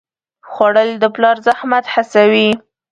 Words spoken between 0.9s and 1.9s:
د پلار زحمت